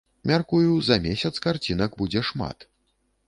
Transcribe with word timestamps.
Мяркую, 0.29 0.71
за 0.87 0.97
месяц 1.03 1.31
карцінак 1.45 1.91
будзе 1.99 2.25
шмат. 2.31 2.57